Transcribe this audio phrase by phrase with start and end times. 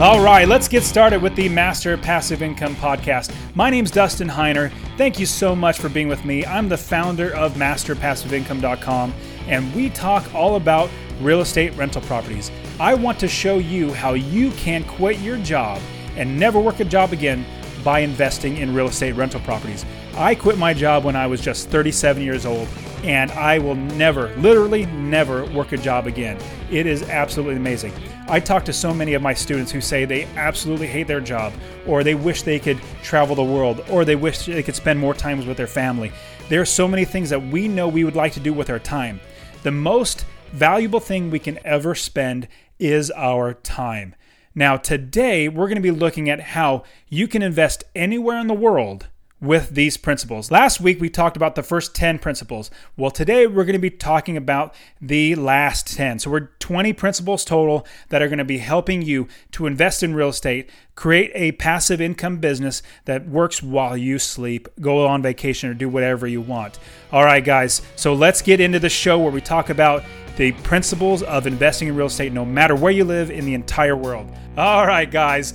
[0.00, 3.34] All right, let's get started with the Master Passive Income Podcast.
[3.56, 4.70] My name's Dustin Heiner.
[4.96, 6.46] Thank you so much for being with me.
[6.46, 9.12] I'm the founder of MasterPassiveIncome.com,
[9.48, 10.88] and we talk all about
[11.20, 12.52] real estate rental properties.
[12.78, 15.80] I want to show you how you can quit your job
[16.14, 17.44] and never work a job again
[17.82, 19.84] by investing in real estate rental properties.
[20.14, 22.68] I quit my job when I was just 37 years old,
[23.04, 26.38] and I will never, literally never, work a job again.
[26.70, 27.92] It is absolutely amazing.
[28.28, 31.52] I talk to so many of my students who say they absolutely hate their job,
[31.86, 35.14] or they wish they could travel the world, or they wish they could spend more
[35.14, 36.12] time with their family.
[36.48, 38.78] There are so many things that we know we would like to do with our
[38.78, 39.20] time.
[39.62, 44.14] The most valuable thing we can ever spend is our time.
[44.54, 48.54] Now, today we're going to be looking at how you can invest anywhere in the
[48.54, 49.08] world
[49.40, 50.50] with these principles.
[50.50, 52.70] Last week we talked about the first 10 principles.
[52.96, 56.18] Well, today we're going to be talking about the last 10.
[56.18, 60.14] So we're 20 principles total that are going to be helping you to invest in
[60.14, 65.70] real estate, create a passive income business that works while you sleep, go on vacation
[65.70, 66.78] or do whatever you want.
[67.12, 67.82] All right, guys.
[67.94, 70.02] So let's get into the show where we talk about
[70.36, 73.96] the principles of investing in real estate no matter where you live in the entire
[73.96, 74.32] world.
[74.56, 75.54] All right, guys,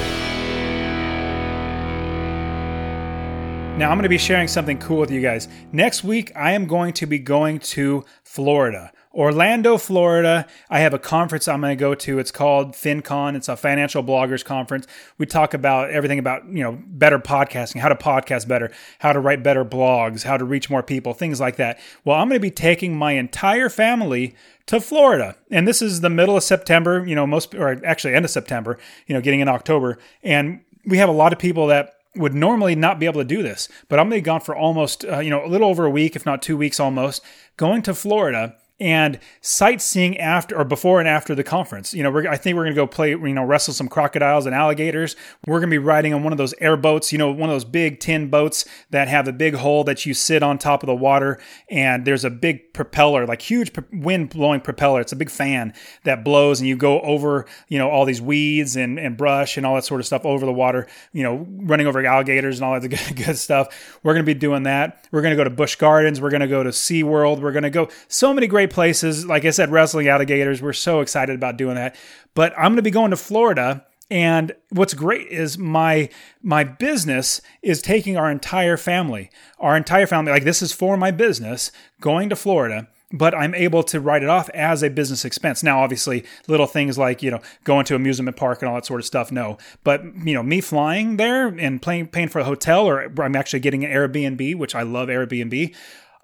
[3.81, 5.47] Now, I'm going to be sharing something cool with you guys.
[5.71, 8.91] Next week, I am going to be going to Florida.
[9.11, 10.45] Orlando, Florida.
[10.69, 12.19] I have a conference I'm going to go to.
[12.19, 13.35] It's called FinCon.
[13.35, 14.85] It's a financial bloggers conference.
[15.17, 19.19] We talk about everything about, you know, better podcasting, how to podcast better, how to
[19.19, 21.79] write better blogs, how to reach more people, things like that.
[22.05, 24.35] Well, I'm going to be taking my entire family
[24.67, 25.35] to Florida.
[25.49, 28.77] And this is the middle of September, you know, most or actually end of September,
[29.07, 29.97] you know, getting in October.
[30.21, 33.41] And we have a lot of people that would normally not be able to do
[33.41, 35.89] this, but I'm to be gone for almost, uh, you know, a little over a
[35.89, 37.23] week, if not two weeks almost,
[37.57, 41.93] going to Florida and sightseeing after or before and after the conference.
[41.93, 44.55] You know, I think we're going to go play, you know, wrestle some crocodiles and
[44.55, 45.15] alligators.
[45.45, 47.63] We're going to be riding on one of those airboats, you know, one of those
[47.63, 50.95] big tin boats that have a big hole that you sit on top of the
[50.95, 54.99] water and there's a big propeller, like huge wind blowing propeller.
[54.99, 58.75] It's a big fan that blows and you go over, you know, all these weeds
[58.75, 61.85] and, and brush and all that sort of stuff over the water, you know, running
[61.85, 63.99] over alligators and all that good, good stuff.
[64.01, 65.05] We're going to be doing that.
[65.11, 66.19] We're going to go to Busch Gardens.
[66.19, 67.41] We're going to go to SeaWorld.
[67.41, 69.25] We're going to go so many great places.
[69.25, 70.61] Like I said, wrestling alligators.
[70.61, 71.95] We're so excited about doing that.
[72.33, 73.85] But I'm going to be going to Florida.
[74.09, 76.09] And what's great is my
[76.41, 79.29] my business is taking our entire family,
[79.59, 80.31] our entire family.
[80.31, 81.71] Like this is for my business
[82.01, 85.63] going to Florida but I'm able to write it off as a business expense.
[85.63, 88.99] Now, obviously, little things like, you know, going to amusement park and all that sort
[88.99, 89.57] of stuff, no.
[89.83, 93.59] But, you know, me flying there and paying, paying for a hotel or I'm actually
[93.59, 95.75] getting an Airbnb, which I love Airbnb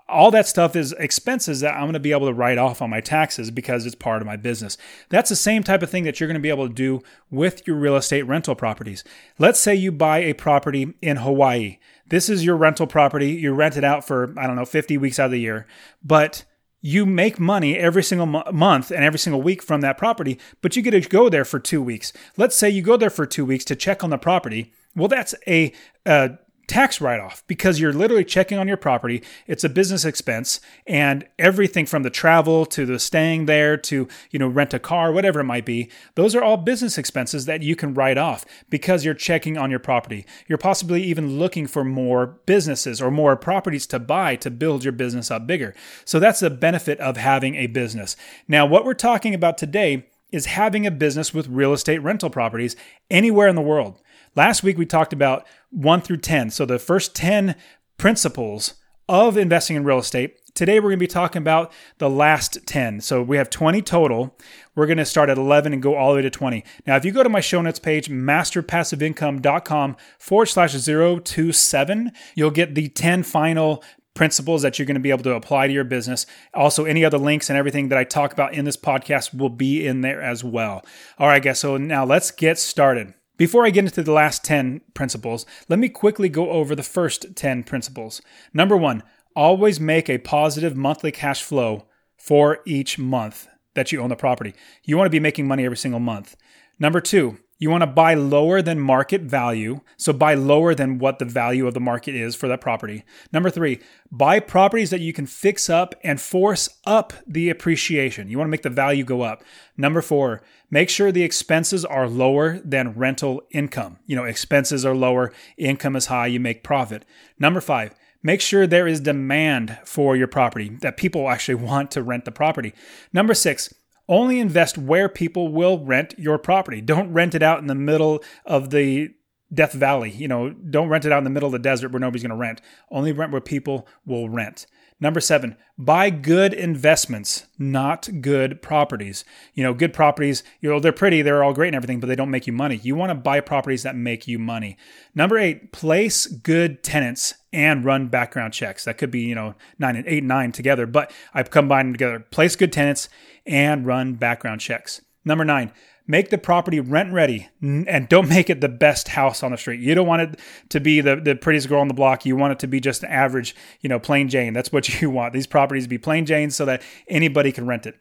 [0.09, 2.89] all that stuff is expenses that I'm going to be able to write off on
[2.89, 4.77] my taxes because it's part of my business.
[5.09, 7.67] That's the same type of thing that you're going to be able to do with
[7.67, 9.03] your real estate rental properties.
[9.37, 11.77] Let's say you buy a property in Hawaii.
[12.07, 13.31] This is your rental property.
[13.31, 15.67] You rent it out for, I don't know, 50 weeks out of the year,
[16.03, 16.45] but
[16.81, 20.75] you make money every single mo- month and every single week from that property, but
[20.75, 22.13] you get to go there for two weeks.
[22.37, 24.71] Let's say you go there for two weeks to check on the property.
[24.95, 25.73] Well, that's a,
[26.05, 29.23] a tax write off because you're literally checking on your property.
[29.47, 34.39] It's a business expense and everything from the travel to the staying there to, you
[34.39, 35.89] know, rent a car, whatever it might be.
[36.15, 39.79] Those are all business expenses that you can write off because you're checking on your
[39.79, 40.25] property.
[40.47, 44.93] You're possibly even looking for more businesses or more properties to buy to build your
[44.93, 45.73] business up bigger.
[46.03, 48.17] So that's the benefit of having a business.
[48.47, 52.75] Now, what we're talking about today is having a business with real estate rental properties
[53.09, 54.01] anywhere in the world.
[54.35, 56.49] Last week we talked about 1 through 10.
[56.49, 57.55] So the first 10
[57.97, 58.75] principles
[59.09, 60.35] of investing in real estate.
[60.53, 63.01] Today we're going to be talking about the last 10.
[63.01, 64.35] So we have 20 total.
[64.75, 66.63] We're going to start at 11 and go all the way to 20.
[66.85, 72.75] Now, if you go to my show notes page, masterpassiveincome.com forward slash 027, you'll get
[72.75, 73.83] the 10 final
[74.13, 76.25] principles that you're going to be able to apply to your business.
[76.53, 79.85] Also, any other links and everything that I talk about in this podcast will be
[79.85, 80.83] in there as well.
[81.19, 81.59] All right, guys.
[81.59, 83.13] So now let's get started.
[83.37, 87.35] Before I get into the last 10 principles, let me quickly go over the first
[87.35, 88.19] 10 principles.
[88.51, 89.03] Number one,
[89.35, 91.85] always make a positive monthly cash flow
[92.17, 94.55] for each month that you own the property.
[94.83, 96.35] You want to be making money every single month.
[96.79, 99.81] Number two, you want to buy lower than market value.
[99.97, 103.03] So buy lower than what the value of the market is for that property.
[103.31, 103.79] Number three,
[104.11, 108.29] buy properties that you can fix up and force up the appreciation.
[108.29, 109.43] You want to make the value go up.
[109.75, 113.97] Number four, make sure the expenses are lower than rental income.
[114.05, 117.05] You know, expenses are lower, income is high, you make profit.
[117.39, 122.03] Number five, Make sure there is demand for your property, that people actually want to
[122.03, 122.73] rent the property.
[123.13, 123.73] Number six,
[124.09, 126.81] only invest where people will rent your property.
[126.81, 129.09] Don't rent it out in the middle of the
[129.53, 130.11] Death Valley.
[130.11, 132.31] You know, don't rent it out in the middle of the desert where nobody's going
[132.31, 132.61] to rent.
[132.91, 134.65] Only rent where people will rent.
[134.99, 139.23] Number seven, buy good investments, not good properties.
[139.53, 142.15] You know, good properties, you know, they're pretty, they're all great and everything, but they
[142.15, 142.77] don't make you money.
[142.81, 144.75] You want to buy properties that make you money.
[145.13, 148.85] Number eight, place good tenants and run background checks.
[148.85, 151.93] That could be, you know, nine and eight and nine together, but I've combined them
[151.93, 152.19] together.
[152.19, 153.07] Place good tenants
[153.45, 155.01] and run background checks.
[155.23, 155.71] Number nine,
[156.07, 159.79] make the property rent ready and don't make it the best house on the street.
[159.79, 160.39] You don't want it
[160.69, 162.25] to be the, the prettiest girl on the block.
[162.25, 164.53] You want it to be just an average, you know, plain Jane.
[164.53, 165.33] That's what you want.
[165.33, 167.95] These properties to be plain Jane so that anybody can rent it.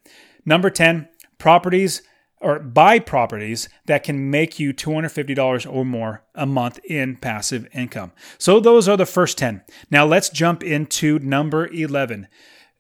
[0.44, 1.08] Number 10,
[1.38, 2.03] properties
[2.41, 8.12] or buy properties that can make you $250 or more a month in passive income.
[8.38, 9.62] So those are the first 10.
[9.91, 12.29] Now let's jump into number 11.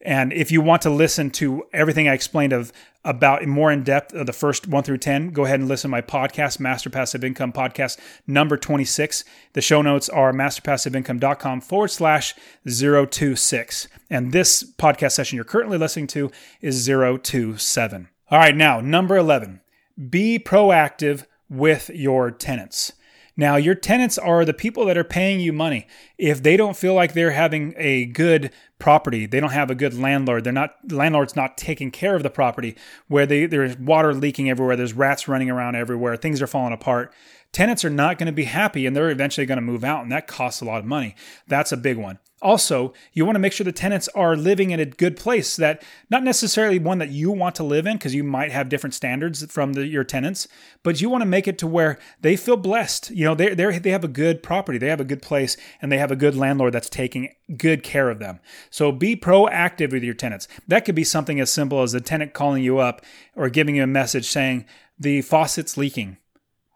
[0.06, 2.72] And if you want to listen to everything I explained of
[3.04, 5.92] about more in depth of the first one through 10, go ahead and listen to
[5.92, 9.24] my podcast, Master Passive Income Podcast number 26.
[9.54, 13.88] The show notes are masterpassiveincome.com forward slash 026.
[14.08, 16.30] And this podcast session you're currently listening to
[16.60, 18.08] is 027.
[18.30, 19.60] All right, now, number 11,
[20.08, 22.92] be proactive with your tenants.
[23.36, 25.86] Now, your tenants are the people that are paying you money.
[26.16, 29.94] If they don't feel like they're having a good property, they don't have a good
[29.94, 30.44] landlord.
[30.44, 32.76] They're not landlord's not taking care of the property
[33.08, 37.12] where they there's water leaking everywhere, there's rats running around everywhere, things are falling apart
[37.56, 40.12] tenants are not going to be happy and they're eventually going to move out, and
[40.12, 41.16] that costs a lot of money.
[41.48, 42.18] That's a big one.
[42.42, 45.82] Also, you want to make sure the tenants are living in a good place that
[46.10, 49.42] not necessarily one that you want to live in because you might have different standards
[49.50, 50.46] from the, your tenants,
[50.82, 53.10] but you want to make it to where they feel blessed.
[53.10, 55.90] You know, they they they have a good property, they have a good place, and
[55.90, 58.38] they have a good landlord that's taking good care of them.
[58.68, 60.46] So be proactive with your tenants.
[60.68, 63.00] That could be something as simple as a tenant calling you up
[63.34, 64.66] or giving you a message saying
[64.98, 66.18] the faucet's leaking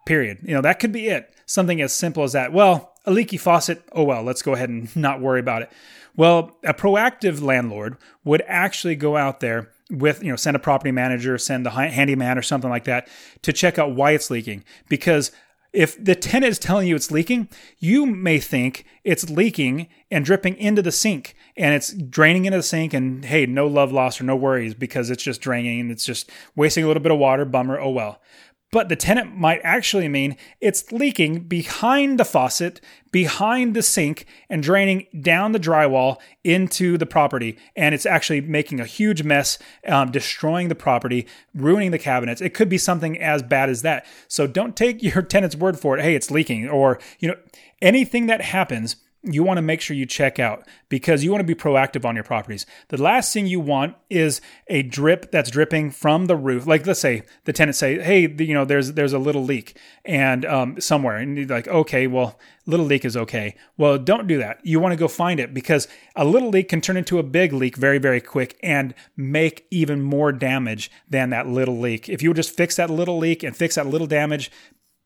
[0.07, 0.39] period.
[0.43, 1.35] You know, that could be it.
[1.47, 2.53] Something as simple as that.
[2.53, 5.71] Well, a leaky faucet, oh well, let's go ahead and not worry about it.
[6.17, 10.91] Well, a proactive landlord would actually go out there with, you know, send a property
[10.91, 13.09] manager, send the handyman or something like that
[13.43, 14.65] to check out why it's leaking.
[14.89, 15.33] Because
[15.73, 17.49] if the tenant is telling you it's leaking,
[17.79, 22.63] you may think it's leaking and dripping into the sink and it's draining into the
[22.63, 26.05] sink and hey, no love lost or no worries because it's just draining and it's
[26.05, 28.21] just wasting a little bit of water, bummer, oh well
[28.73, 32.81] but the tenant might actually mean it's leaking behind the faucet,
[33.11, 37.59] behind the sink, and draining down the drywall into the property.
[37.75, 42.41] And it's actually making a huge mess, um, destroying the property, ruining the cabinets.
[42.41, 44.07] It could be something as bad as that.
[44.29, 46.03] So don't take your tenant's word for it.
[46.03, 47.37] Hey, it's leaking, or, you know,
[47.83, 51.47] anything that happens you want to make sure you check out because you want to
[51.47, 52.65] be proactive on your properties.
[52.89, 56.67] The last thing you want is a drip that's dripping from the roof.
[56.67, 60.45] Like let's say the tenant say, "Hey, you know, there's there's a little leak and
[60.47, 64.59] um, somewhere," and you're like, "Okay, well, little leak is okay." Well, don't do that.
[64.65, 67.53] You want to go find it because a little leak can turn into a big
[67.53, 72.09] leak very very quick and make even more damage than that little leak.
[72.09, 74.51] If you would just fix that little leak and fix that little damage,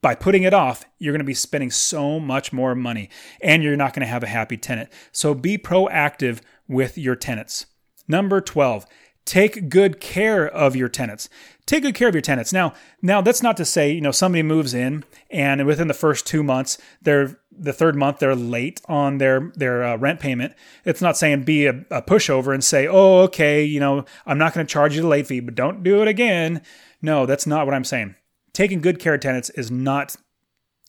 [0.04, 3.08] by putting it off, you're going to be spending so much more money
[3.40, 4.90] and you're not going to have a happy tenant.
[5.12, 7.64] So be proactive with your tenants.
[8.06, 8.84] Number 12,
[9.24, 11.30] take good care of your tenants.
[11.64, 12.52] Take good care of your tenants.
[12.52, 16.26] Now, now that's not to say, you know, somebody moves in and within the first
[16.26, 20.52] 2 months, they're the third month they're late on their their uh, rent payment.
[20.84, 24.52] It's not saying be a, a pushover and say, "Oh, okay, you know, I'm not
[24.52, 26.62] going to charge you the late fee, but don't do it again."
[27.00, 28.16] No, that's not what I'm saying
[28.54, 30.16] taking good care of tenants is not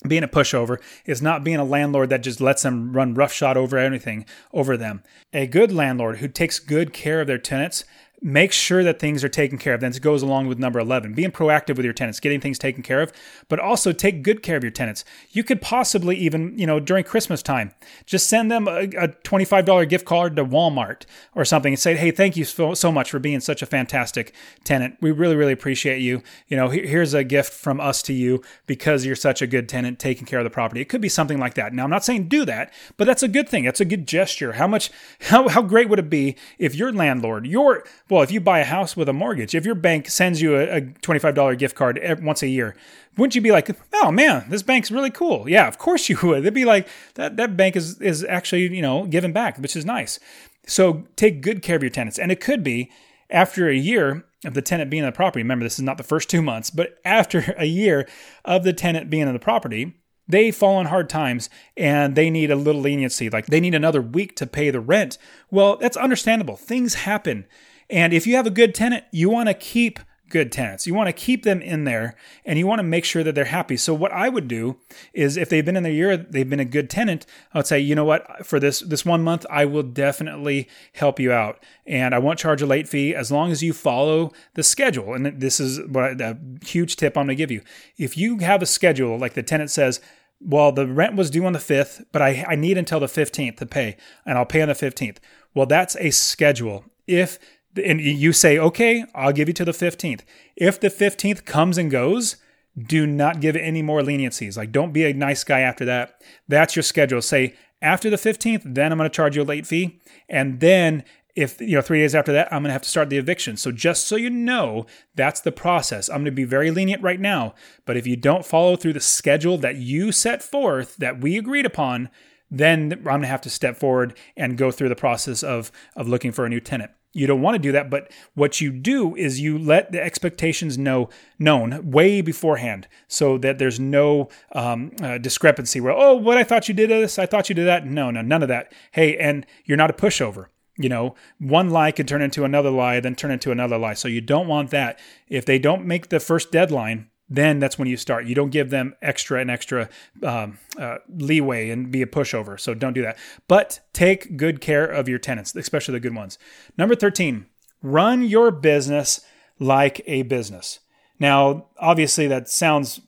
[0.07, 3.77] being a pushover is not being a landlord that just lets them run roughshod over
[3.77, 5.01] anything over them.
[5.33, 7.85] A good landlord who takes good care of their tenants
[8.25, 9.81] make sure that things are taken care of.
[9.81, 12.81] Then it goes along with number 11, being proactive with your tenants, getting things taken
[12.81, 13.13] care of,
[13.47, 15.05] but also take good care of your tenants.
[15.29, 17.71] You could possibly even, you know, during Christmas time,
[18.07, 21.03] just send them a, a $25 gift card to Walmart
[21.35, 24.33] or something and say, hey, thank you so, so much for being such a fantastic
[24.63, 24.97] tenant.
[25.01, 26.23] We really, really appreciate you.
[26.47, 29.99] You know, here's a gift from us to you because you're such a good tenant
[29.99, 30.81] taking care of the property.
[30.81, 31.75] It could be something like that.
[31.75, 33.65] Now, I'm not saying do that, but that's a good thing.
[33.65, 34.53] That's a good gesture.
[34.53, 34.89] How much,
[35.21, 38.59] how, how great would it be if your landlord, your, well, Well, if you buy
[38.59, 41.99] a house with a mortgage, if your bank sends you a, a $25 gift card
[42.23, 42.73] once a year,
[43.17, 45.49] wouldn't you be like, oh man, this bank's really cool?
[45.49, 46.43] Yeah, of course you would.
[46.43, 49.83] They'd be like, that, that bank is, is actually, you know, giving back, which is
[49.83, 50.17] nice.
[50.65, 52.17] So take good care of your tenants.
[52.17, 52.89] And it could be
[53.29, 55.43] after a year of the tenant being in the property.
[55.43, 58.07] Remember, this is not the first two months, but after a year
[58.45, 59.93] of the tenant being in the property,
[60.25, 63.29] they fall on hard times and they need a little leniency.
[63.29, 65.17] Like they need another week to pay the rent.
[65.51, 66.55] Well, that's understandable.
[66.55, 67.45] Things happen.
[67.89, 69.99] And if you have a good tenant, you want to keep
[70.29, 70.87] good tenants.
[70.87, 72.15] You want to keep them in there
[72.45, 73.77] and you want to make sure that they're happy.
[73.77, 74.77] So what I would do
[75.13, 77.79] is if they've been in the year, they've been a good tenant, I would say,
[77.79, 81.63] you know what, for this this one month, I will definitely help you out.
[81.85, 85.13] And I won't charge a late fee as long as you follow the schedule.
[85.13, 87.61] And this is what a huge tip I'm going to give you.
[87.97, 90.01] If you have a schedule, like the tenant says,
[90.41, 93.57] well, the rent was due on the 5th, but I, I need until the 15th
[93.57, 95.17] to pay, and I'll pay on the 15th.
[95.53, 96.83] Well, that's a schedule.
[97.07, 97.39] If
[97.83, 100.21] and you say, okay, I'll give you to the 15th.
[100.55, 102.37] If the 15th comes and goes,
[102.77, 104.57] do not give any more leniencies.
[104.57, 106.21] Like, don't be a nice guy after that.
[106.47, 107.21] That's your schedule.
[107.21, 109.99] Say, after the 15th, then I'm going to charge you a late fee.
[110.27, 111.03] And then
[111.35, 113.57] if you know three days after that i'm going to have to start the eviction
[113.57, 117.19] so just so you know that's the process i'm going to be very lenient right
[117.19, 117.53] now
[117.85, 121.65] but if you don't follow through the schedule that you set forth that we agreed
[121.65, 122.09] upon
[122.49, 126.07] then i'm going to have to step forward and go through the process of of
[126.07, 129.15] looking for a new tenant you don't want to do that but what you do
[129.15, 135.17] is you let the expectations know known way beforehand so that there's no um, uh,
[135.17, 137.85] discrepancy where oh what i thought you did this i thought you did that.
[137.85, 138.71] No no none of that.
[138.91, 141.15] Hey and you're not a pushover you know?
[141.39, 143.93] One lie can turn into another lie then turn into another lie.
[143.93, 144.99] So you don't want that.
[145.29, 148.25] If they don't make the first deadline then that's when you start.
[148.25, 149.89] You don't give them extra and extra
[150.21, 152.59] um, uh, leeway and be a pushover.
[152.59, 153.17] So don't do that.
[153.47, 156.37] But take good care of your tenants, especially the good ones.
[156.77, 157.47] Number 13,
[157.81, 159.21] run your business
[159.59, 160.79] like a business.
[161.19, 163.01] Now, obviously, that sounds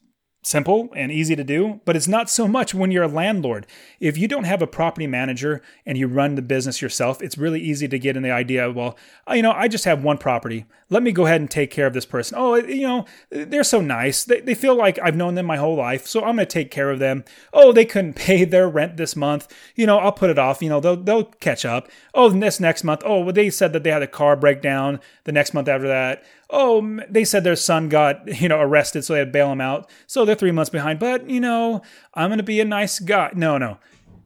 [0.48, 3.68] simple and easy to do, but it's not so much when you're a landlord.
[4.00, 7.60] If you don't have a property manager and you run the business yourself, it's really
[7.60, 8.98] easy to get in the idea, well,
[9.32, 10.66] you know, I just have one property.
[10.90, 12.38] Let me go ahead and take care of this person.
[12.40, 14.24] Oh, you know, they're so nice.
[14.24, 16.72] They, they feel like I've known them my whole life, so I'm going to take
[16.72, 17.26] care of them.
[17.52, 19.54] Oh, they couldn't pay their rent this month.
[19.76, 20.62] You know, I'll put it off.
[20.62, 21.90] You know, they'll, they'll catch up.
[22.14, 25.32] Oh, this next month, oh, well, they said that they had a car breakdown the
[25.32, 29.20] next month after that oh, they said their son got, you know, arrested, so they
[29.20, 29.90] had to bail him out.
[30.06, 31.00] So they're three months behind.
[31.00, 31.82] But, you know,
[32.14, 33.32] I'm going to be a nice guy.
[33.36, 33.78] No, no.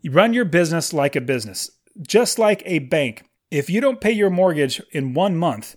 [0.01, 3.23] You run your business like a business, just like a bank.
[3.49, 5.75] If you don't pay your mortgage in one month,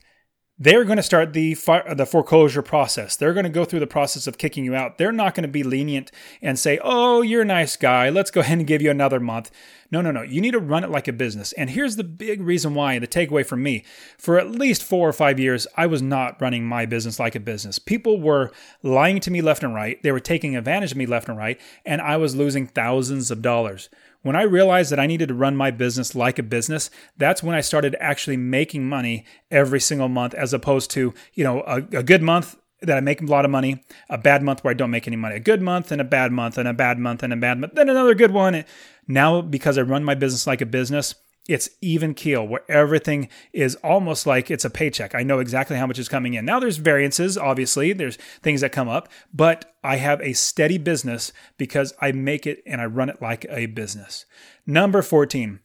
[0.59, 1.55] they're going to start the
[1.97, 3.17] the foreclosure process.
[3.17, 4.99] They're going to go through the process of kicking you out.
[4.99, 8.09] They're not going to be lenient and say, "Oh, you're a nice guy.
[8.09, 9.51] Let's go ahead and give you another month."
[9.91, 10.23] No, no, no.
[10.23, 11.53] You need to run it like a business.
[11.53, 13.85] And here's the big reason why, the takeaway from me.
[14.19, 17.41] For at least 4 or 5 years, I was not running my business like a
[17.41, 17.79] business.
[17.79, 18.51] People were
[18.83, 20.03] lying to me left and right.
[20.03, 23.43] They were taking advantage of me left and right, and I was losing thousands of
[23.43, 23.89] dollars.
[24.25, 26.89] When I realized that I needed to run my business like a business,
[27.19, 31.61] that's when I started actually making money every single month as opposed to, you know,
[31.67, 34.71] a, a good month that I make a lot of money, a bad month where
[34.71, 36.99] I don't make any money, a good month and a bad month and a bad
[36.99, 38.65] month and a bad month, then another good one.
[39.07, 41.15] Now, because I run my business like a business,
[41.49, 45.15] it's even keel where everything is almost like it's a paycheck.
[45.15, 46.45] I know exactly how much is coming in.
[46.45, 51.33] Now there's variances, obviously, there's things that come up, but I have a steady business
[51.59, 54.25] because I make it and I run it like a business.
[54.67, 55.61] Number 14,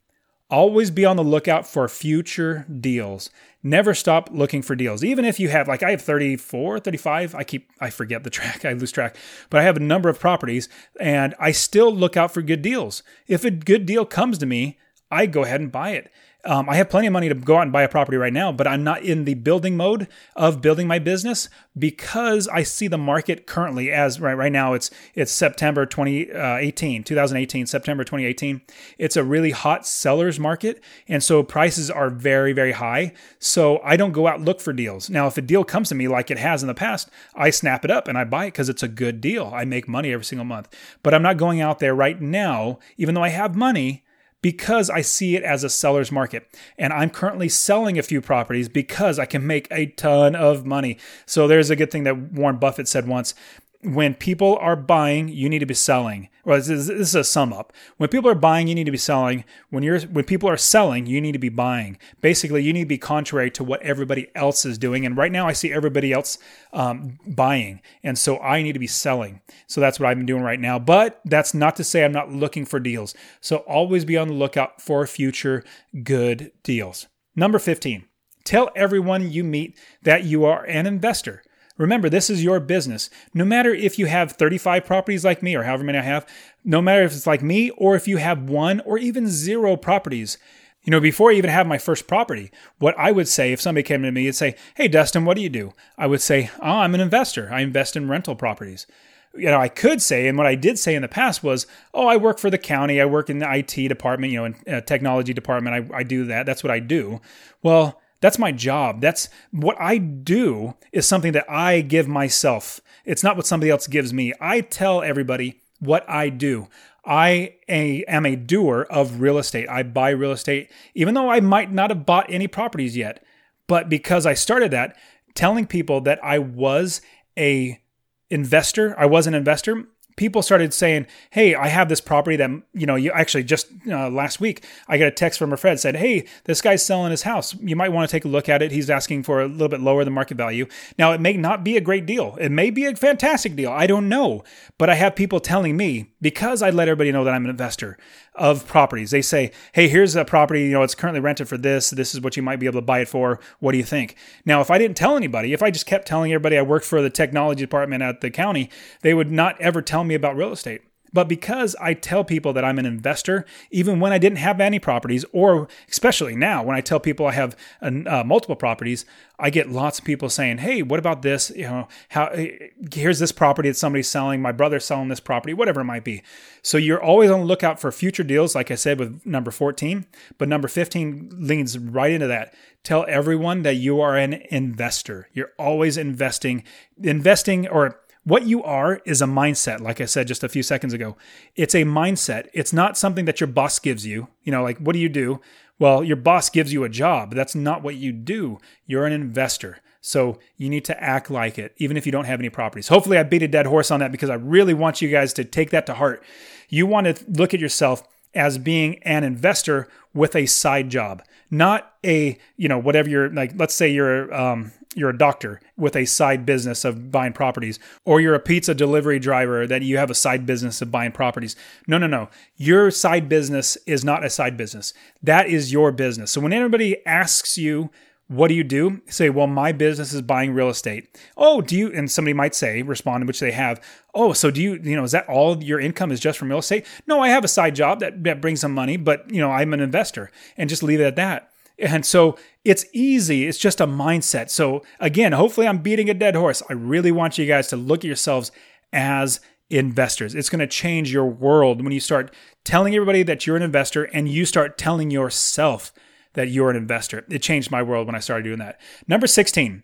[0.49, 3.29] always be on the lookout for future deals.
[3.61, 5.03] Never stop looking for deals.
[5.03, 8.65] Even if you have like I have 34, 35, I keep I forget the track,
[8.65, 9.15] I lose track,
[9.49, 10.67] but I have a number of properties
[10.99, 13.03] and I still look out for good deals.
[13.27, 14.77] If a good deal comes to me,
[15.11, 16.11] I go ahead and buy it.
[16.45, 18.53] Um, I have plenty of money to go out and buy a property right now,
[18.53, 22.97] but I'm not in the building mode of building my business because I see the
[22.97, 28.61] market currently as right right now it's it's September 2018, uh, 2018, September 2018.
[28.97, 33.11] It's a really hot sellers market, and so prices are very very high.
[33.39, 35.09] So I don't go out look for deals.
[35.09, 37.83] Now, if a deal comes to me like it has in the past, I snap
[37.83, 39.51] it up and I buy it because it's a good deal.
[39.53, 40.69] I make money every single month,
[41.03, 44.05] but I'm not going out there right now, even though I have money
[44.41, 46.47] because I see it as a seller's market.
[46.77, 50.97] And I'm currently selling a few properties because I can make a ton of money.
[51.25, 53.33] So there's a good thing that Warren Buffett said once
[53.81, 56.27] when people are buying, you need to be selling.
[56.43, 57.71] Well, this is, this is, a sum up.
[57.95, 59.45] When people are buying, you need to be selling.
[59.69, 61.97] When you're when people are selling, you need to be buying.
[62.19, 65.05] Basically, you need to be contrary to what everybody else is doing.
[65.05, 66.37] And right now, I see everybody else
[66.73, 69.41] um, buying, and so I need to be selling.
[69.67, 70.77] So that's what I've been doing right now.
[70.77, 73.13] But that's not to say I'm not looking for deals.
[73.39, 75.63] So always be on the lookout for future
[76.03, 77.07] good deals.
[77.35, 78.05] Number fifteen
[78.43, 81.43] Tell everyone you meet that you are an investor.
[81.79, 83.09] Remember, this is your business.
[83.33, 86.27] No matter if you have 35 properties like me or however many I have,
[86.65, 90.37] no matter if it's like me or if you have one or even zero properties,
[90.83, 93.83] you know, before I even have my first property, what I would say if somebody
[93.83, 95.71] came to me and say, Hey, Dustin, what do you do?
[95.97, 97.49] I would say, Oh, I'm an investor.
[97.51, 98.85] I invest in rental properties.
[99.33, 102.07] You know, I could say, and what I did say in the past was, Oh,
[102.07, 102.99] I work for the county.
[102.99, 105.91] I work in the IT department, you know, in uh, technology department.
[105.93, 106.45] I, I do that.
[106.45, 107.21] That's what I do.
[107.63, 109.01] Well, that's my job.
[109.01, 112.81] That's what I do is something that I give myself.
[113.05, 114.33] It's not what somebody else gives me.
[114.41, 116.67] I tell everybody what I do.
[117.05, 119.69] I am a doer of real estate.
[119.69, 123.23] I buy real estate, even though I might not have bought any properties yet.
[123.67, 124.97] But because I started that,
[125.33, 127.01] telling people that I was
[127.37, 127.81] a
[128.29, 129.85] investor, I was an investor,
[130.19, 134.09] people started saying, "Hey, I have this property that you know." You actually just uh,
[134.09, 137.23] last week, I got a text from a friend said, "Hey, this guy's selling his
[137.23, 137.55] house.
[137.61, 138.71] You might want to take a look at it.
[138.71, 140.67] He's asking for a little bit lower than market value."
[140.99, 142.37] Now, it may not be a great deal.
[142.39, 143.71] It may be a fantastic deal.
[143.71, 144.43] I don't know,
[144.77, 147.97] but I have people telling me because I let everybody know that I'm an investor
[148.39, 149.11] of properties.
[149.11, 150.63] They say, "Hey, here's a property.
[150.63, 151.89] You know, it's currently rented for this.
[151.91, 153.39] This is what you might be able to buy it for.
[153.59, 154.15] What do you think?"
[154.45, 157.01] Now, if I didn't tell anybody, if I just kept telling everybody I worked for
[157.01, 158.69] the technology department at the county,
[159.01, 160.81] they would not ever tell me about real estate.
[161.11, 164.79] But because I tell people that I'm an investor, even when I didn't have any
[164.79, 169.05] properties, or especially now when I tell people I have uh, multiple properties,
[169.39, 171.51] I get lots of people saying, "Hey, what about this?
[171.55, 174.41] You know, how eh, here's this property that somebody's selling.
[174.41, 176.21] My brother's selling this property, whatever it might be."
[176.61, 180.05] So you're always on the lookout for future deals, like I said with number 14.
[180.37, 182.53] But number 15 leans right into that.
[182.83, 185.27] Tell everyone that you are an investor.
[185.33, 186.63] You're always investing,
[187.01, 190.93] investing or what you are is a mindset, like I said just a few seconds
[190.93, 191.17] ago.
[191.55, 192.47] It's a mindset.
[192.53, 194.27] It's not something that your boss gives you.
[194.43, 195.41] You know, like, what do you do?
[195.79, 197.33] Well, your boss gives you a job.
[197.33, 198.59] That's not what you do.
[198.85, 199.79] You're an investor.
[200.01, 202.87] So you need to act like it, even if you don't have any properties.
[202.87, 205.43] Hopefully, I beat a dead horse on that because I really want you guys to
[205.43, 206.23] take that to heart.
[206.69, 211.93] You want to look at yourself as being an investor with a side job, not
[212.05, 216.05] a, you know, whatever you're like, let's say you're, um, you're a doctor with a
[216.05, 220.15] side business of buying properties, or you're a pizza delivery driver that you have a
[220.15, 221.55] side business of buying properties.
[221.87, 222.29] No, no, no.
[222.57, 224.93] Your side business is not a side business.
[225.21, 226.31] That is your business.
[226.31, 227.91] So when anybody asks you,
[228.29, 229.01] what do you do?
[229.07, 231.19] Say, well, my business is buying real estate.
[231.35, 231.91] Oh, do you?
[231.91, 233.81] And somebody might say, respond, which they have.
[234.13, 234.79] Oh, so do you?
[234.83, 236.85] You know, is that all your income is just from real estate?
[237.07, 239.73] No, I have a side job that, that brings some money, but you know, I'm
[239.73, 241.51] an investor, and just leave it at that.
[241.81, 243.47] And so it's easy.
[243.47, 244.49] It's just a mindset.
[244.49, 246.61] So again, hopefully I'm beating a dead horse.
[246.69, 248.51] I really want you guys to look at yourselves
[248.91, 249.39] as
[249.69, 250.35] investors.
[250.35, 254.03] It's going to change your world when you start telling everybody that you're an investor
[254.05, 255.93] and you start telling yourself
[256.33, 257.25] that you're an investor.
[257.29, 258.79] It changed my world when I started doing that.
[259.07, 259.83] Number 16,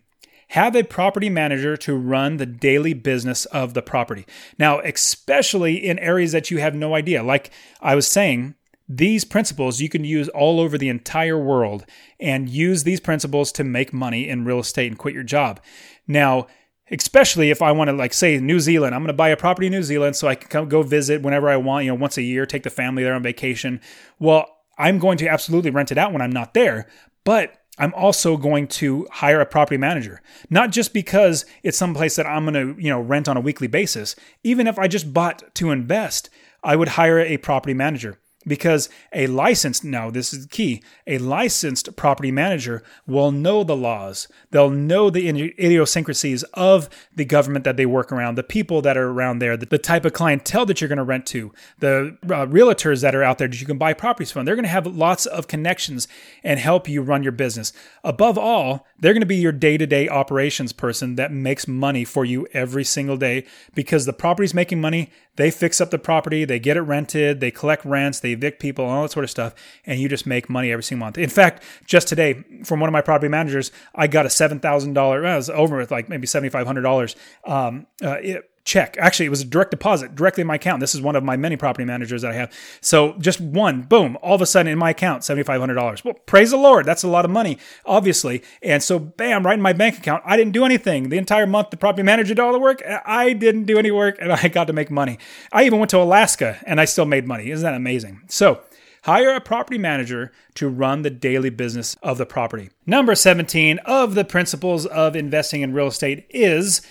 [0.50, 4.26] have a property manager to run the daily business of the property.
[4.58, 7.22] Now, especially in areas that you have no idea.
[7.22, 8.54] Like I was saying,
[8.88, 11.84] these principles you can use all over the entire world
[12.20, 15.60] and use these principles to make money in real estate and quit your job.
[16.06, 16.46] Now,
[16.90, 19.66] especially if I want to like say New Zealand, I'm going to buy a property
[19.66, 22.16] in New Zealand so I can come go visit whenever I want, you know, once
[22.16, 23.80] a year, take the family there on vacation.
[24.18, 24.46] Well,
[24.78, 26.86] I'm going to absolutely rent it out when I'm not there,
[27.24, 30.22] but I'm also going to hire a property manager.
[30.48, 33.66] Not just because it's someplace that I'm going to, you know, rent on a weekly
[33.66, 34.14] basis.
[34.44, 36.30] Even if I just bought to invest,
[36.62, 41.96] I would hire a property manager because a licensed now this is key a licensed
[41.96, 44.28] property manager will know the laws.
[44.50, 49.08] They'll know the idiosyncrasies of the government that they work around the people that are
[49.08, 53.02] around there the, type of clientele that you're going to rent to the uh, realtors
[53.02, 54.44] that are out there that you can buy properties from.
[54.44, 56.08] They're going to have lots of connections
[56.42, 57.72] and help you run your business.
[58.02, 62.46] Above all they're going to be your day-to-day operations person that makes money for you
[62.52, 66.76] every single day because the property's making money they fix up the property, they get
[66.76, 70.00] it rented, they collect rents, they evict people, and all that sort of stuff, and
[70.00, 71.18] you just make money every single month.
[71.18, 74.94] In fact, just today, from one of my property managers, I got a seven thousand
[74.94, 75.22] dollars.
[75.22, 77.16] Well, it was over with like maybe seventy five hundred dollars.
[77.44, 78.18] Um, uh,
[78.66, 78.96] check.
[78.98, 80.80] Actually, it was a direct deposit directly in my account.
[80.80, 82.52] This is one of my many property managers that I have.
[82.82, 86.04] So just one, boom, all of a sudden in my account, $7,500.
[86.04, 86.84] Well, praise the Lord.
[86.84, 88.42] That's a lot of money, obviously.
[88.60, 90.22] And so, bam, right in my bank account.
[90.26, 91.08] I didn't do anything.
[91.08, 92.82] The entire month, the property manager did all the work.
[93.06, 95.18] I didn't do any work and I got to make money.
[95.52, 97.50] I even went to Alaska and I still made money.
[97.50, 98.22] Isn't that amazing?
[98.28, 98.60] So,
[99.02, 102.70] Hire a property manager to run the daily business of the property.
[102.86, 106.82] Number 17 of the principles of investing in real estate is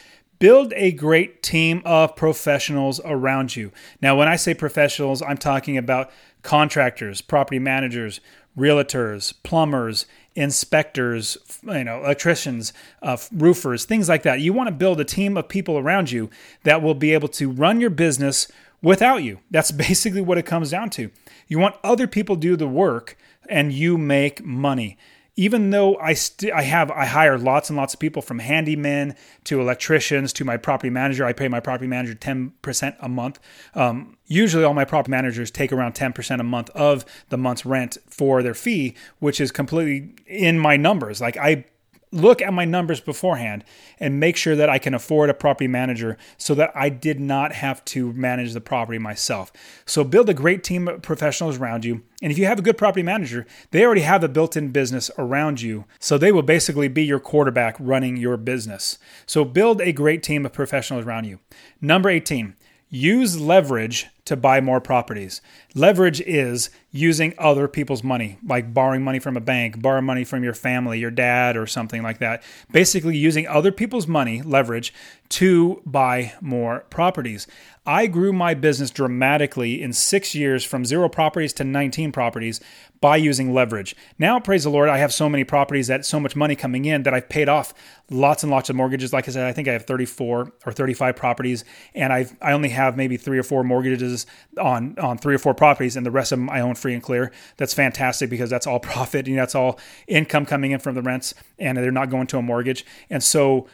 [0.46, 3.72] Build a great team of professionals around you.
[4.00, 6.12] Now, when I say professionals, I'm talking about
[6.44, 8.22] contractors, property managers,
[8.56, 10.06] realtors, plumbers,
[10.36, 14.40] inspectors, you know, electricians, uh, roofers, things like that.
[14.40, 16.30] You want to build a team of people around you
[16.62, 18.48] that will be able to run your business
[18.84, 19.40] without you.
[19.50, 21.10] That's basically what it comes down to.
[21.48, 23.18] You want other people to do the work
[23.50, 24.96] and you make money
[25.36, 29.15] even though I st- I have I hire lots and lots of people from handymen
[29.45, 31.26] to electricians to my property manager.
[31.26, 33.39] I pay my property manager ten percent a month.
[33.74, 37.65] Um, usually, all my property managers take around ten percent a month of the month's
[37.65, 41.19] rent for their fee, which is completely in my numbers.
[41.19, 41.65] Like I
[42.12, 43.63] look at my numbers beforehand
[44.00, 47.54] and make sure that I can afford a property manager so that I did not
[47.54, 49.52] have to manage the property myself.
[49.86, 52.04] So build a great team of professionals around you.
[52.22, 55.12] And if you have a good property manager, they already have a built in business
[55.18, 55.86] around you.
[56.00, 58.98] So they will basically be your quarterback running your business.
[59.26, 61.39] So build a great team of professionals around you.
[61.82, 62.56] Number 18,
[62.89, 65.40] use leverage to buy more properties.
[65.76, 70.44] Leverage is using other people's money, like borrowing money from a bank, borrow money from
[70.44, 72.42] your family, your dad, or something like that.
[72.72, 74.94] Basically, using other people's money, leverage,
[75.28, 77.48] to buy more properties.
[77.86, 82.60] I grew my business dramatically in six years from zero properties to 19 properties
[83.02, 83.96] by using leverage.
[84.18, 87.04] Now, praise the Lord, I have so many properties that so much money coming in
[87.04, 87.74] that I've paid off
[88.10, 89.14] lots and lots of mortgages.
[89.14, 92.70] Like I said, I think I have 34 or 35 properties, and i I only
[92.70, 94.14] have maybe three or four mortgages
[94.58, 97.04] on on three or four properties, and the rest of them I own free and
[97.04, 97.32] clear.
[97.58, 101.34] That's fantastic because that's all profit and that's all income coming in from the rents,
[101.60, 102.86] and they're not going to a mortgage.
[103.10, 103.67] And so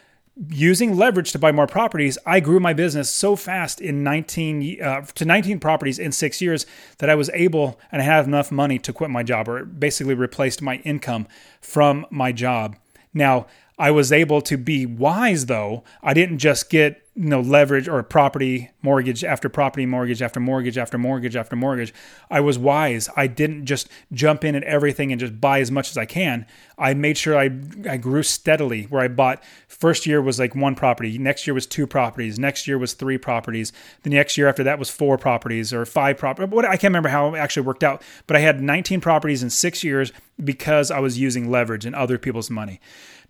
[0.50, 5.02] using leverage to buy more properties, I grew my business so fast in 19 uh,
[5.02, 6.66] to 19 properties in six years
[7.00, 10.14] that I was able and I had enough money to quit my job, or basically
[10.14, 11.28] replaced my income
[11.60, 12.76] from my job.
[13.14, 13.48] Now,
[13.82, 15.84] I was able to be wise though.
[16.04, 20.78] I didn't just get you know leverage or property mortgage after property mortgage after mortgage
[20.78, 21.92] after mortgage after mortgage.
[22.30, 23.10] I was wise.
[23.18, 26.46] I didn't just jump in at everything and just buy as much as I can.
[26.78, 27.50] I made sure I
[27.90, 31.66] I grew steadily where I bought first year was like one property, next year was
[31.66, 35.74] two properties, next year was three properties, the next year after that was four properties
[35.74, 36.52] or five properties.
[36.52, 39.50] What I can't remember how it actually worked out, but I had 19 properties in
[39.50, 40.12] 6 years
[40.44, 42.80] because I was using leverage and other people's money.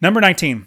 [0.02, 0.66] Number 19,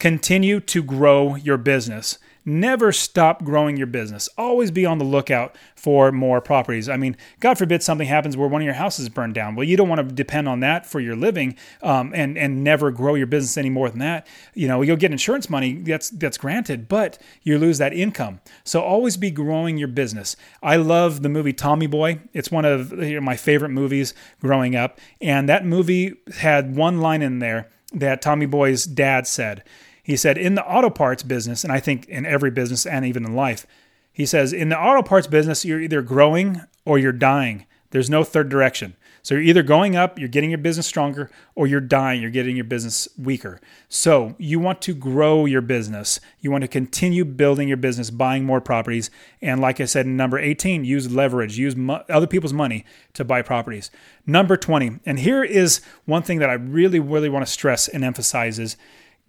[0.00, 2.18] continue to grow your business.
[2.44, 4.28] Never stop growing your business.
[4.36, 6.88] Always be on the lookout for more properties.
[6.88, 9.54] I mean, God forbid something happens where one of your houses burned down.
[9.54, 12.90] Well, you don't want to depend on that for your living um, and and never
[12.90, 14.26] grow your business any more than that.
[14.54, 15.74] You know, you'll get insurance money.
[15.74, 18.40] That's that's granted, but you lose that income.
[18.64, 20.34] So always be growing your business.
[20.64, 22.18] I love the movie Tommy Boy.
[22.32, 27.38] It's one of my favorite movies growing up, and that movie had one line in
[27.38, 29.62] there that Tommy Boy's dad said.
[30.02, 33.24] He said, in the auto parts business, and I think in every business and even
[33.24, 33.66] in life,
[34.12, 37.66] he says, in the auto parts business, you're either growing or you're dying.
[37.90, 38.94] There's no third direction.
[39.24, 42.56] So you're either going up, you're getting your business stronger, or you're dying, you're getting
[42.56, 43.58] your business weaker.
[43.88, 46.20] So you want to grow your business.
[46.42, 49.10] You want to continue building your business, buying more properties.
[49.40, 52.84] And like I said, in number 18, use leverage, use mo- other people's money
[53.14, 53.90] to buy properties.
[54.26, 58.04] Number 20, and here is one thing that I really, really want to stress and
[58.04, 58.76] emphasize is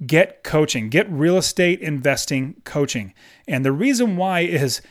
[0.06, 3.14] get coaching, get real estate investing coaching.
[3.48, 4.82] And the reason why is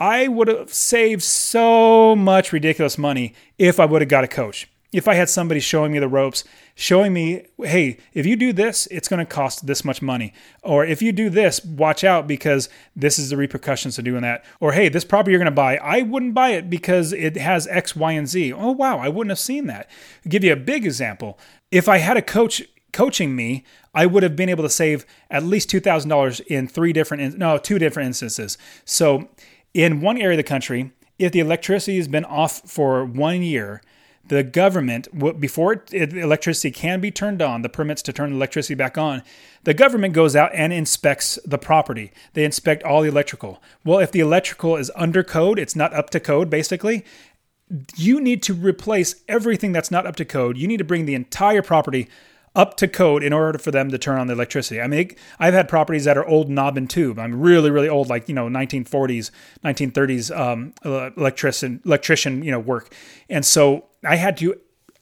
[0.00, 4.66] I would have saved so much ridiculous money if I would have got a coach.
[4.92, 6.42] If I had somebody showing me the ropes,
[6.74, 10.32] showing me, hey, if you do this, it's going to cost this much money.
[10.64, 14.44] Or if you do this, watch out because this is the repercussions of doing that.
[14.58, 17.68] Or hey, this property you're going to buy, I wouldn't buy it because it has
[17.68, 18.52] X, Y, and Z.
[18.52, 19.88] Oh, wow, I wouldn't have seen that.
[20.24, 21.38] I'll give you a big example.
[21.70, 25.44] If I had a coach coaching me, I would have been able to save at
[25.44, 28.58] least $2,000 in three different, no, two different instances.
[28.84, 29.28] So
[29.74, 33.82] in one area of the country, if the electricity has been off for one year,
[34.26, 35.08] the government,
[35.40, 39.22] before electricity can be turned on, the permits to turn electricity back on,
[39.64, 42.12] the government goes out and inspects the property.
[42.34, 43.60] They inspect all the electrical.
[43.84, 47.04] Well, if the electrical is under code, it's not up to code, basically,
[47.96, 50.56] you need to replace everything that's not up to code.
[50.56, 52.08] You need to bring the entire property
[52.56, 54.80] up to code in order for them to turn on the electricity.
[54.80, 57.18] I mean, I've had properties that are old knob and tube.
[57.18, 59.30] I'm really, really old, like you know, 1940s,
[59.64, 60.74] 1930s um,
[61.16, 62.94] electrician, electrician, you know, work,
[63.28, 64.56] and so I had to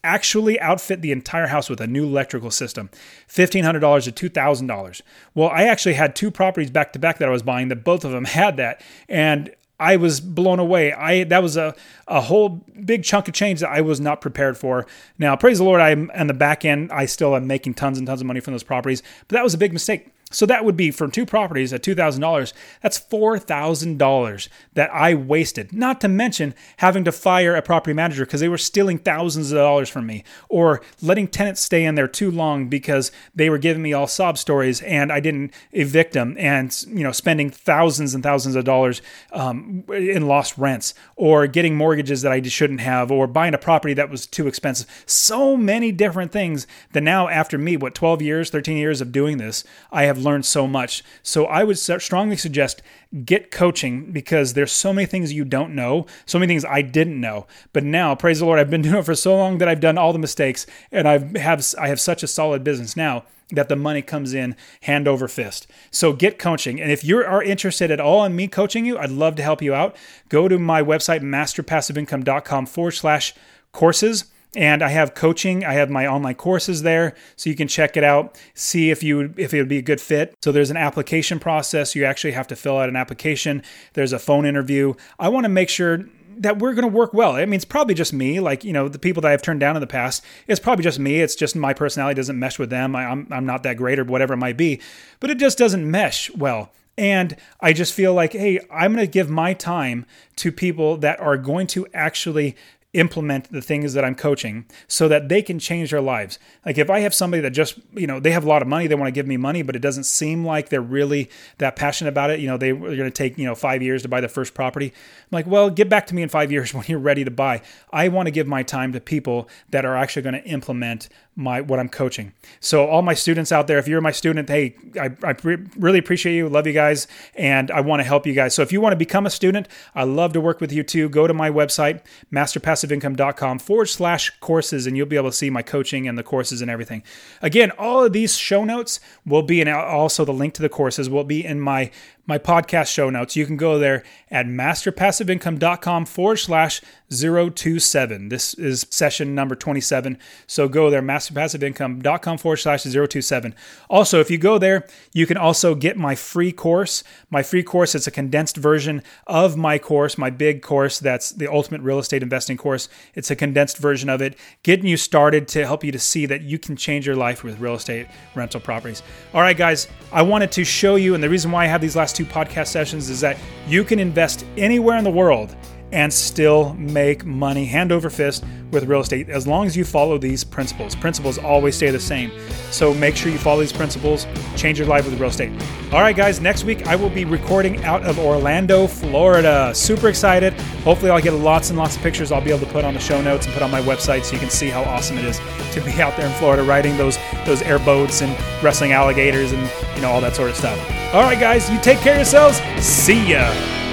[0.05, 2.89] actually outfit the entire house with a new electrical system
[3.29, 5.03] $1500 to $2000
[5.35, 8.05] well i actually had two properties back to back that i was buying that both
[8.05, 10.93] of them had that and I was blown away.
[10.93, 11.75] I that was a,
[12.07, 14.87] a whole big chunk of change that I was not prepared for.
[15.19, 16.91] Now, praise the Lord, I'm on the back end.
[16.93, 19.55] I still am making tons and tons of money from those properties, but that was
[19.55, 20.09] a big mistake.
[20.31, 22.53] So that would be from two properties at $2,000.
[22.83, 25.73] That's $4,000 that I wasted.
[25.73, 29.57] Not to mention having to fire a property manager because they were stealing thousands of
[29.57, 33.83] dollars from me or letting tenants stay in there too long because they were giving
[33.83, 38.23] me all sob stories and I didn't evict them and, you know, spending thousands and
[38.23, 39.01] thousands of dollars
[39.33, 43.95] um, in lost rents or getting mortgages that I shouldn't have or buying a property
[43.95, 45.05] that was too expensive.
[45.07, 49.39] So many different things that now after me, what, 12 years, 13 years of doing
[49.39, 51.03] this, I have learned so much.
[51.23, 52.83] So I would strongly suggest
[53.25, 57.21] get coaching because there's so many things you don't know, so many things I didn't
[57.21, 57.47] know.
[57.73, 59.99] But now, praise the Lord, I've been doing it for so long that I've done
[59.99, 63.77] all the mistakes and I have I have such a solid business now that the
[63.77, 65.67] money comes in hand over fist.
[65.91, 66.81] So get coaching.
[66.81, 69.63] And if you are interested at all in me coaching you, I'd love to help
[69.63, 69.97] you out.
[70.29, 73.35] Go to my website, masterpassiveincome.com forward slash
[73.73, 74.27] courses
[74.59, 75.65] and I have coaching.
[75.65, 79.33] I have my online courses there, so you can check it out, see if you
[79.37, 80.35] if it would be a good fit.
[80.43, 81.95] So there's an application process.
[81.95, 83.63] You actually have to fill out an application.
[83.93, 84.95] There's a phone interview.
[85.17, 86.07] I want to make sure
[86.39, 87.37] that we're going to work well.
[87.37, 88.41] I mean, it's probably just me.
[88.41, 90.99] Like you know, the people that I've turned down in the past, it's probably just
[90.99, 91.21] me.
[91.21, 92.97] It's just my personality doesn't mesh with them.
[92.97, 94.81] I, I'm I'm not that great or whatever it might be,
[95.21, 96.73] but it just doesn't mesh well.
[96.97, 101.21] And I just feel like, hey, I'm going to give my time to people that
[101.21, 102.57] are going to actually
[102.95, 106.39] implement the things that I'm coaching so that they can change their lives.
[106.65, 108.87] Like if I have somebody that just, you know, they have a lot of money,
[108.87, 112.09] they want to give me money, but it doesn't seem like they're really that passionate
[112.09, 112.41] about it.
[112.41, 114.55] You know, they, are going to take, you know, five years to buy their first
[114.55, 114.87] property.
[114.87, 117.61] I'm like, well, get back to me in five years when you're ready to buy.
[117.93, 121.61] I want to give my time to people that are actually going to implement my
[121.61, 122.33] what I'm coaching.
[122.59, 125.37] So all my students out there, if you're my student, hey, I, I
[125.79, 128.55] really appreciate you, love you guys, and I want to help you guys.
[128.55, 131.09] So if you want to become a student, I love to work with you too.
[131.09, 132.01] Go to my website,
[132.33, 136.61] masterpassiveincome.com forward slash courses, and you'll be able to see my coaching and the courses
[136.61, 137.05] and everything.
[137.41, 141.09] Again, all of these show notes will be and also the link to the courses
[141.09, 141.93] will be in my
[142.29, 143.35] my podcast show notes.
[143.35, 148.29] You can go there at masterpassiveincome.com forward slash 027.
[148.29, 150.19] This is session number 27.
[150.47, 153.55] So go there, masterpassiveincome.com forward slash 027.
[153.89, 157.03] Also, if you go there, you can also get my free course.
[157.31, 161.51] My free course, it's a condensed version of my course, my big course that's the
[161.51, 162.91] ultimate real estate investing course.
[163.15, 166.43] It's a condensed version of it, getting you started to help you to see that
[166.43, 169.03] you can change your life with real estate rental properties.
[169.33, 171.97] All right, guys, I wanted to show you, and the reason why I have these
[171.97, 173.37] last two podcast sessions is that
[173.69, 175.55] you can invest anywhere in the world
[175.93, 180.19] and still make money hand over fist with real estate as long as you follow
[180.19, 180.95] these principles.
[180.95, 182.31] Principles always stay the same.
[182.71, 185.51] So make sure you follow these principles, change your life with real estate.
[185.93, 189.75] All right, guys, next week I will be recording out of Orlando, Florida.
[189.75, 190.53] Super excited.
[190.85, 193.01] Hopefully, I'll get lots and lots of pictures I'll be able to put on the
[193.01, 195.41] show notes and put on my website so you can see how awesome it is
[195.73, 200.03] to be out there in Florida riding those those airboats and wrestling alligators and you
[200.03, 200.79] know all that sort of stuff.
[201.15, 202.59] All right, guys, you take care of yourselves.
[202.85, 203.88] See ya.